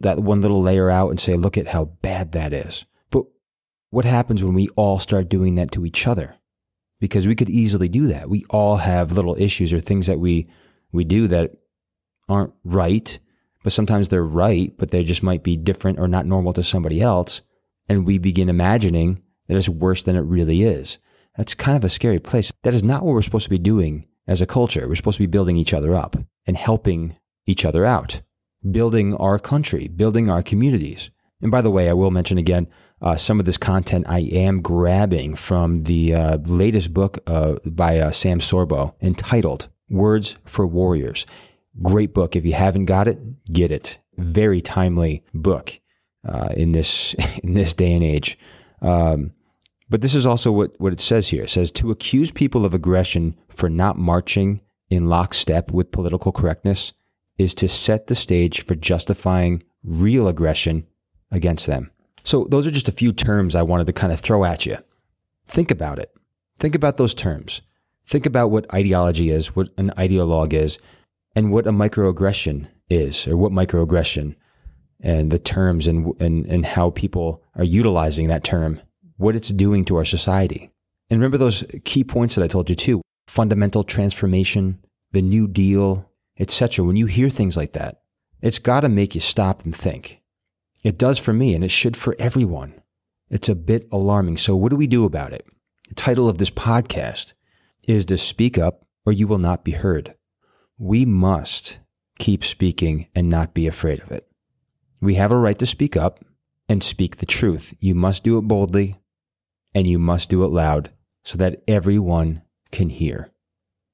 that 0.00 0.20
one 0.20 0.42
little 0.42 0.60
layer 0.60 0.90
out 0.90 1.08
and 1.08 1.18
say, 1.18 1.36
look 1.36 1.56
at 1.56 1.68
how 1.68 1.86
bad 1.86 2.32
that 2.32 2.52
is. 2.52 2.84
But 3.10 3.24
what 3.88 4.04
happens 4.04 4.44
when 4.44 4.52
we 4.52 4.68
all 4.76 4.98
start 4.98 5.30
doing 5.30 5.54
that 5.54 5.72
to 5.72 5.86
each 5.86 6.06
other? 6.06 6.36
Because 7.00 7.26
we 7.26 7.34
could 7.34 7.50
easily 7.50 7.88
do 7.88 8.06
that. 8.08 8.30
We 8.30 8.44
all 8.50 8.76
have 8.76 9.12
little 9.12 9.34
issues 9.36 9.72
or 9.72 9.80
things 9.80 10.06
that 10.06 10.20
we 10.20 10.48
we 10.92 11.04
do 11.04 11.26
that 11.28 11.52
aren't 12.28 12.52
right, 12.64 13.18
but 13.62 13.72
sometimes 13.72 14.08
they're 14.08 14.24
right, 14.24 14.72
but 14.76 14.90
they 14.90 15.02
just 15.04 15.22
might 15.22 15.42
be 15.42 15.56
different 15.56 15.98
or 15.98 16.08
not 16.08 16.26
normal 16.26 16.52
to 16.52 16.62
somebody 16.62 17.00
else, 17.00 17.40
and 17.88 18.06
we 18.06 18.18
begin 18.18 18.48
imagining 18.48 19.22
that 19.48 19.56
it's 19.56 19.68
worse 19.68 20.02
than 20.02 20.16
it 20.16 20.20
really 20.20 20.62
is. 20.62 20.98
That's 21.36 21.54
kind 21.54 21.76
of 21.76 21.84
a 21.84 21.88
scary 21.88 22.18
place. 22.18 22.52
That 22.62 22.74
is 22.74 22.84
not 22.84 23.02
what 23.02 23.14
we're 23.14 23.22
supposed 23.22 23.44
to 23.44 23.50
be 23.50 23.58
doing 23.58 24.06
as 24.26 24.42
a 24.42 24.46
culture. 24.46 24.86
We're 24.88 24.96
supposed 24.96 25.16
to 25.16 25.22
be 25.22 25.26
building 25.26 25.56
each 25.56 25.74
other 25.74 25.94
up 25.94 26.16
and 26.46 26.56
helping 26.56 27.16
each 27.46 27.64
other 27.64 27.84
out, 27.84 28.20
building 28.70 29.14
our 29.16 29.38
country, 29.38 29.88
building 29.88 30.30
our 30.30 30.42
communities. 30.42 31.10
And 31.40 31.50
by 31.50 31.62
the 31.62 31.70
way, 31.70 31.88
I 31.88 31.94
will 31.94 32.10
mention 32.10 32.38
again, 32.38 32.68
Uh, 33.02 33.16
some 33.16 33.40
of 33.40 33.46
this 33.46 33.56
content 33.56 34.06
I 34.08 34.20
am 34.20 34.60
grabbing 34.60 35.34
from 35.34 35.84
the 35.84 36.14
uh, 36.14 36.36
latest 36.38 36.92
book 36.92 37.18
uh, 37.26 37.56
by 37.64 37.98
uh, 37.98 38.10
Sam 38.10 38.40
Sorbo 38.40 38.94
entitled 39.00 39.68
Words 39.88 40.36
for 40.44 40.66
Warriors. 40.66 41.26
Great 41.82 42.12
book. 42.12 42.36
If 42.36 42.44
you 42.44 42.52
haven't 42.52 42.84
got 42.84 43.08
it, 43.08 43.18
get 43.52 43.70
it. 43.70 43.98
Very 44.18 44.60
timely 44.60 45.24
book 45.32 45.80
uh, 46.28 46.50
in 46.56 46.72
this 46.72 47.14
in 47.42 47.54
this 47.54 47.72
day 47.72 47.94
and 47.94 48.04
age. 48.04 48.38
Um, 48.82 49.32
but 49.88 50.02
this 50.02 50.14
is 50.14 50.24
also 50.24 50.52
what, 50.52 50.78
what 50.78 50.92
it 50.92 51.00
says 51.00 51.28
here. 51.28 51.44
It 51.44 51.50
says 51.50 51.70
to 51.72 51.90
accuse 51.90 52.30
people 52.30 52.64
of 52.64 52.74
aggression 52.74 53.36
for 53.48 53.68
not 53.68 53.98
marching 53.98 54.60
in 54.88 55.08
lockstep 55.08 55.72
with 55.72 55.90
political 55.90 56.32
correctness 56.32 56.92
is 57.38 57.54
to 57.54 57.66
set 57.66 58.06
the 58.06 58.14
stage 58.14 58.60
for 58.62 58.74
justifying 58.74 59.62
real 59.82 60.28
aggression 60.28 60.86
against 61.32 61.66
them. 61.66 61.90
So, 62.30 62.46
those 62.48 62.64
are 62.64 62.70
just 62.70 62.88
a 62.88 62.92
few 62.92 63.12
terms 63.12 63.56
I 63.56 63.62
wanted 63.62 63.88
to 63.88 63.92
kind 63.92 64.12
of 64.12 64.20
throw 64.20 64.44
at 64.44 64.64
you. 64.64 64.76
Think 65.48 65.72
about 65.72 65.98
it. 65.98 66.14
Think 66.60 66.76
about 66.76 66.96
those 66.96 67.12
terms. 67.12 67.60
Think 68.06 68.24
about 68.24 68.52
what 68.52 68.72
ideology 68.72 69.30
is, 69.30 69.56
what 69.56 69.70
an 69.76 69.90
ideologue 69.96 70.52
is, 70.52 70.78
and 71.34 71.50
what 71.50 71.66
a 71.66 71.72
microaggression 71.72 72.68
is, 72.88 73.26
or 73.26 73.36
what 73.36 73.50
microaggression 73.50 74.36
and 75.00 75.32
the 75.32 75.40
terms 75.40 75.88
and, 75.88 76.14
and, 76.20 76.46
and 76.46 76.66
how 76.66 76.90
people 76.90 77.42
are 77.56 77.64
utilizing 77.64 78.28
that 78.28 78.44
term, 78.44 78.80
what 79.16 79.34
it's 79.34 79.48
doing 79.48 79.84
to 79.86 79.96
our 79.96 80.04
society. 80.04 80.70
And 81.10 81.18
remember 81.18 81.36
those 81.36 81.64
key 81.84 82.04
points 82.04 82.36
that 82.36 82.44
I 82.44 82.46
told 82.46 82.68
you 82.68 82.76
too 82.76 83.02
fundamental 83.26 83.82
transformation, 83.82 84.78
the 85.10 85.20
New 85.20 85.48
Deal, 85.48 86.08
etc. 86.38 86.84
When 86.84 86.94
you 86.94 87.06
hear 87.06 87.28
things 87.28 87.56
like 87.56 87.72
that, 87.72 88.02
it's 88.40 88.60
got 88.60 88.82
to 88.82 88.88
make 88.88 89.16
you 89.16 89.20
stop 89.20 89.64
and 89.64 89.74
think. 89.74 90.19
It 90.82 90.98
does 90.98 91.18
for 91.18 91.32
me, 91.32 91.54
and 91.54 91.62
it 91.62 91.70
should 91.70 91.96
for 91.96 92.16
everyone. 92.18 92.80
It's 93.28 93.48
a 93.48 93.54
bit 93.54 93.86
alarming. 93.92 94.38
So, 94.38 94.56
what 94.56 94.70
do 94.70 94.76
we 94.76 94.86
do 94.86 95.04
about 95.04 95.32
it? 95.32 95.46
The 95.88 95.94
title 95.94 96.28
of 96.28 96.38
this 96.38 96.50
podcast 96.50 97.34
is 97.86 98.04
to 98.06 98.16
speak 98.16 98.56
up 98.56 98.86
or 99.04 99.12
you 99.12 99.26
will 99.26 99.38
not 99.38 99.64
be 99.64 99.72
heard. 99.72 100.14
We 100.78 101.04
must 101.04 101.78
keep 102.18 102.44
speaking 102.44 103.08
and 103.12 103.28
not 103.28 103.54
be 103.54 103.66
afraid 103.66 104.00
of 104.00 104.12
it. 104.12 104.28
We 105.00 105.14
have 105.14 105.32
a 105.32 105.36
right 105.36 105.58
to 105.58 105.66
speak 105.66 105.96
up 105.96 106.24
and 106.68 106.82
speak 106.82 107.16
the 107.16 107.26
truth. 107.26 107.74
You 107.80 107.94
must 107.94 108.22
do 108.22 108.38
it 108.38 108.42
boldly 108.42 109.00
and 109.74 109.88
you 109.88 109.98
must 109.98 110.28
do 110.28 110.44
it 110.44 110.48
loud 110.48 110.90
so 111.24 111.36
that 111.38 111.62
everyone 111.66 112.42
can 112.70 112.88
hear. 112.88 113.32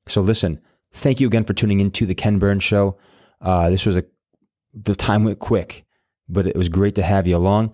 So, 0.06 0.20
listen, 0.20 0.60
thank 0.92 1.18
you 1.18 1.26
again 1.26 1.44
for 1.44 1.54
tuning 1.54 1.80
in 1.80 1.90
to 1.92 2.04
the 2.06 2.14
Ken 2.14 2.38
Burns 2.38 2.62
Show. 2.62 2.98
Uh, 3.40 3.70
this 3.70 3.86
was 3.86 3.96
a, 3.96 4.04
the 4.74 4.94
time 4.94 5.24
went 5.24 5.38
quick, 5.38 5.85
but 6.28 6.46
it 6.46 6.56
was 6.56 6.68
great 6.68 6.94
to 6.96 7.02
have 7.02 7.26
you 7.26 7.36
along. 7.36 7.72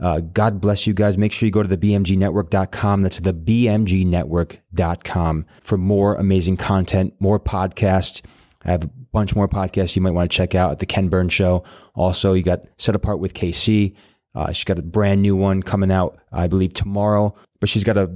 Uh, 0.00 0.20
God 0.20 0.60
bless 0.60 0.86
you 0.86 0.94
guys. 0.94 1.16
Make 1.16 1.32
sure 1.32 1.46
you 1.46 1.52
go 1.52 1.62
to 1.62 1.68
the 1.68 1.76
BMGnetwork.com. 1.76 3.02
That's 3.02 3.20
the 3.20 3.32
BMGnetwork.com 3.32 5.46
for 5.60 5.78
more 5.78 6.16
amazing 6.16 6.56
content, 6.56 7.14
more 7.20 7.38
podcasts. 7.38 8.22
I 8.64 8.72
have 8.72 8.84
a 8.84 8.90
bunch 9.12 9.36
more 9.36 9.48
podcasts 9.48 9.94
you 9.94 10.02
might 10.02 10.12
want 10.12 10.30
to 10.30 10.36
check 10.36 10.54
out 10.54 10.72
at 10.72 10.78
the 10.80 10.86
Ken 10.86 11.08
Burns 11.08 11.32
Show. 11.32 11.64
Also, 11.94 12.32
you 12.32 12.42
got 12.42 12.66
Set 12.78 12.94
Apart 12.94 13.20
with 13.20 13.34
KC. 13.34 13.94
Uh, 14.34 14.50
she's 14.50 14.64
got 14.64 14.78
a 14.78 14.82
brand 14.82 15.22
new 15.22 15.36
one 15.36 15.62
coming 15.62 15.92
out, 15.92 16.18
I 16.32 16.48
believe, 16.48 16.74
tomorrow. 16.74 17.34
But 17.60 17.68
she's 17.68 17.84
got 17.84 17.98
a 17.98 18.10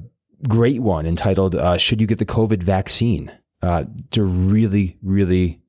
great 0.48 0.80
one 0.80 1.06
entitled 1.06 1.54
uh, 1.54 1.76
"Should 1.76 2.00
You 2.00 2.06
Get 2.06 2.18
the 2.18 2.26
COVID 2.26 2.62
Vaccine?" 2.62 3.30
Uh, 3.62 3.84
it's 4.06 4.16
a 4.16 4.22
really, 4.22 4.96
really 5.02 5.60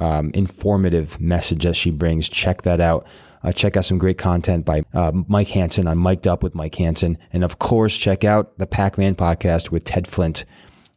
um, 0.00 0.30
informative 0.34 1.20
message 1.20 1.64
that 1.64 1.76
she 1.76 1.90
brings. 1.90 2.28
Check 2.28 2.62
that 2.62 2.80
out. 2.80 3.06
Uh, 3.42 3.52
check 3.52 3.76
out 3.76 3.84
some 3.84 3.98
great 3.98 4.16
content 4.16 4.64
by 4.64 4.82
uh, 4.94 5.12
Mike 5.28 5.48
Hansen 5.48 5.86
on 5.86 5.98
Mic'd 5.98 6.26
Up 6.26 6.42
with 6.42 6.54
Mike 6.54 6.74
Hansen. 6.76 7.18
And 7.32 7.44
of 7.44 7.58
course, 7.58 7.96
check 7.96 8.24
out 8.24 8.56
the 8.58 8.66
Pac 8.66 8.96
Man 8.96 9.14
podcast 9.14 9.70
with 9.70 9.84
Ted 9.84 10.06
Flint. 10.06 10.44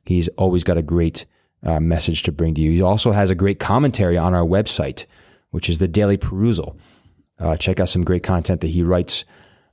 He's 0.06 0.30
always 0.30 0.64
got 0.64 0.78
a 0.78 0.82
great 0.82 1.26
uh, 1.64 1.82
message 1.82 2.24
to 2.24 2.32
bring 2.32 2.54
to 2.56 2.62
you. 2.62 2.72
He 2.72 2.82
also 2.82 3.12
has 3.12 3.30
a 3.30 3.36
great 3.36 3.60
commentary 3.60 4.18
on 4.18 4.34
our 4.34 4.46
website, 4.46 5.06
which 5.52 5.70
is 5.70 5.80
the 5.80 5.90
Daily 5.90 6.18
Perusal. 6.18 6.78
Uh, 7.40 7.58
check 7.58 7.80
out 7.80 7.90
some 7.90 8.06
great 8.06 8.24
content 8.24 8.62
that 8.62 8.70
he 8.70 8.82
writes. 8.82 9.26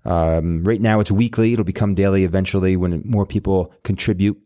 Um, 0.05 0.65
right 0.65 0.81
now, 0.81 1.01
it's 1.01 1.13
weekly. 1.13 1.53
It'll 1.53 1.65
become 1.65 1.95
daily 1.95 2.25
eventually 2.25 2.77
when 2.77 3.03
more 3.05 3.25
people 3.25 3.73
contribute. 3.85 4.39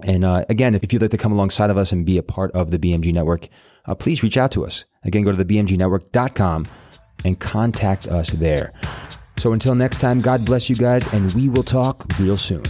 And 0.00 0.24
uh, 0.24 0.44
again, 0.48 0.74
if 0.74 0.92
you'd 0.92 1.00
like 1.00 1.12
to 1.12 1.16
come 1.16 1.32
alongside 1.32 1.70
of 1.70 1.78
us 1.78 1.92
and 1.92 2.04
be 2.04 2.18
a 2.18 2.22
part 2.22 2.50
of 2.52 2.70
the 2.70 2.78
BMG 2.78 3.12
network, 3.12 3.48
uh, 3.86 3.94
please 3.94 4.22
reach 4.22 4.36
out 4.36 4.52
to 4.52 4.64
us. 4.64 4.84
Again, 5.04 5.22
go 5.22 5.32
to 5.32 5.42
the 5.42 5.44
BMGnetwork.com 5.44 6.66
and 7.24 7.38
contact 7.38 8.06
us 8.06 8.30
there. 8.30 8.72
So 9.36 9.52
until 9.52 9.74
next 9.74 10.00
time, 10.00 10.20
God 10.20 10.44
bless 10.44 10.70
you 10.70 10.76
guys, 10.76 11.12
and 11.12 11.32
we 11.34 11.48
will 11.48 11.62
talk 11.62 12.06
real 12.20 12.36
soon. 12.36 12.62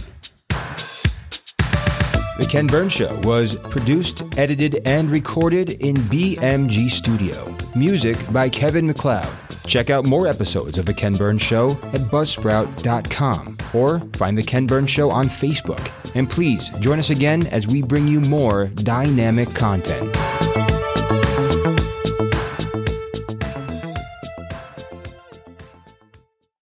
The 2.37 2.47
Ken 2.49 2.67
Burns 2.67 2.91
Show 2.91 3.17
was 3.21 3.55
produced, 3.55 4.23
edited, 4.37 4.81
and 4.85 5.09
recorded 5.09 5.71
in 5.81 5.95
BMG 5.95 6.89
Studio. 6.89 7.55
Music 7.77 8.17
by 8.33 8.49
Kevin 8.49 8.85
MacLeod. 8.87 9.27
Check 9.65 9.89
out 9.89 10.05
more 10.05 10.27
episodes 10.27 10.77
of 10.77 10.85
The 10.85 10.93
Ken 10.93 11.13
Burns 11.13 11.41
Show 11.41 11.71
at 11.93 12.01
buzzsprout.com 12.11 13.57
or 13.73 13.99
find 14.15 14.37
The 14.37 14.43
Ken 14.43 14.65
Burns 14.65 14.89
Show 14.89 15.09
on 15.09 15.27
Facebook. 15.27 15.91
And 16.13 16.29
please 16.29 16.69
join 16.81 16.99
us 16.99 17.09
again 17.09 17.47
as 17.47 17.67
we 17.67 17.81
bring 17.81 18.05
you 18.05 18.19
more 18.19 18.67
dynamic 18.67 19.53
content. 19.55 20.13